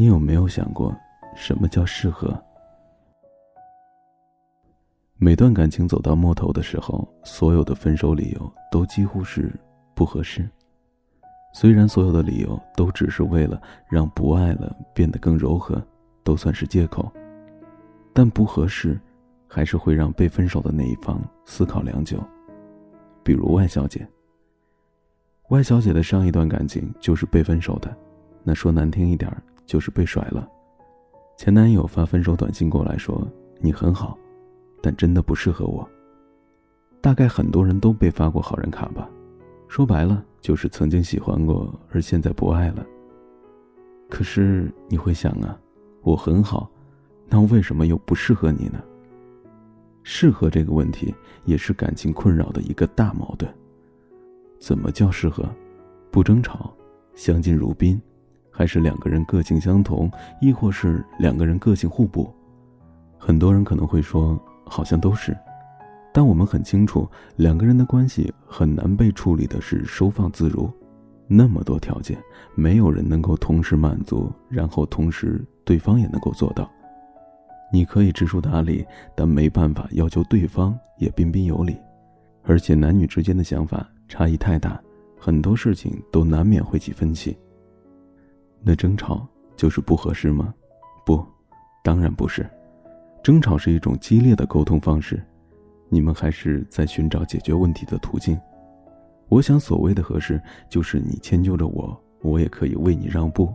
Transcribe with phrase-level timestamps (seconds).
[0.00, 0.96] 你有没有想过，
[1.36, 2.34] 什么叫适合？
[5.18, 9.52] 每段感情走到末头的时候，所有的分手理由都几乎是
[9.94, 10.48] 不合适。
[11.52, 13.60] 虽然所有的理由都只是为了
[13.90, 15.86] 让不爱了变得更柔和，
[16.24, 17.12] 都算是借口，
[18.14, 18.98] 但不合适，
[19.46, 22.18] 还是会让被分手的那一方思考良久。
[23.22, 24.08] 比如外小姐。
[25.50, 27.94] 外小姐的上一段感情就是被分手的，
[28.42, 29.30] 那说难听一点，
[29.70, 30.50] 就是被甩了。
[31.36, 33.24] 前男友发分手短信过来说
[33.62, 34.18] ：“你很好。”
[34.82, 35.88] 但真的不适合我。
[37.00, 39.08] 大概很多人都被发过好人卡吧，
[39.68, 42.84] 说白了就是曾经喜欢过，而现在不爱了。
[44.08, 45.56] 可是你会想啊，
[46.02, 46.68] 我很好，
[47.28, 48.82] 那为什么又不适合你呢？
[50.02, 53.48] 适合这个问题也是感情困扰的一个大矛盾。
[54.58, 55.48] 怎么叫适合？
[56.10, 56.74] 不争吵，
[57.14, 58.02] 相敬如宾，
[58.50, 62.32] 还是两个人个性相同，亦或是两个人个性互补？
[63.18, 64.40] 很多人可能会说。
[64.72, 65.36] 好像都是，
[66.14, 70.70] 但我们很清楚，两个人的关系很难被处理的是收放自如。
[71.26, 72.16] 那么多条件，
[72.54, 76.70] 没有人能够同时满足，然后同时对方也能够做到。
[77.72, 81.76] 你可以知书达理，但没办法要求对方也彬彬有礼。
[82.44, 84.80] 而且男女之间的想法差异太大，
[85.18, 87.36] 很多事情都难免会起分歧。
[88.62, 90.52] 那争吵就是不合适吗？
[91.04, 91.24] 不，
[91.82, 92.48] 当然不是。
[93.22, 95.22] 争吵是一种激烈的沟通方式，
[95.88, 98.38] 你们还是在寻找解决问题的途径。
[99.28, 103.52] 我想，所谓的合适，就是你迁就着我，我也可以为你让步，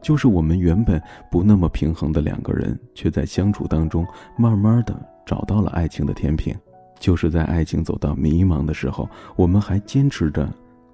[0.00, 4.94] 就是我们原本不那么平衡的两个人，却在相处当中慢慢的
[5.26, 6.54] 找到了爱情的天平。
[6.98, 10.48] 就是在爱情走到迷茫的时候，我们还坚持着，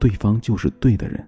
[0.00, 1.24] 对方就是对的人。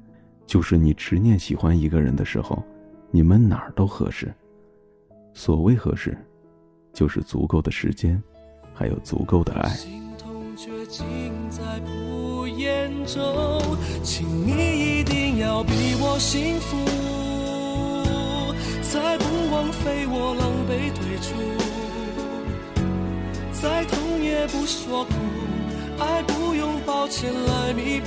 [0.46, 2.62] 就是你执念喜欢一个人的时候，
[3.10, 4.32] 你们哪儿都合适。
[5.32, 6.16] 所谓合适。
[6.92, 8.22] 就是足够的时间，
[8.72, 9.68] 还有足够的爱。
[9.70, 11.04] 心痛却尽
[11.50, 13.60] 在不言中，
[14.04, 14.52] 请你
[15.00, 16.76] 一定要比我幸福，
[18.80, 21.34] 才不枉费我狼狈退出。
[23.60, 25.10] 再痛也不说苦，
[25.98, 28.06] 爱不用抱歉来弥补，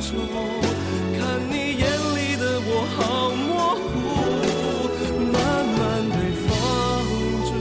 [0.00, 0.06] 看
[1.50, 1.82] 你眼
[2.14, 3.86] 里的我好模糊，
[5.32, 5.36] 慢
[5.76, 5.78] 慢
[6.08, 6.16] 被
[6.46, 6.48] 放
[7.48, 7.52] 逐，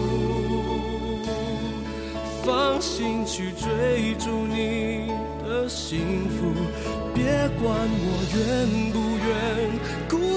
[2.46, 2.46] 放
[2.80, 3.66] 心去追
[4.20, 5.10] 逐你
[5.44, 6.54] 的幸福，
[7.16, 7.26] 别
[7.60, 7.66] 管
[8.06, 8.38] 我愿
[8.94, 8.96] 不
[9.26, 9.34] 愿，
[10.08, 10.37] 孤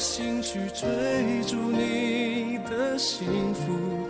[0.00, 0.88] 心去追
[1.46, 4.08] 逐你的幸福，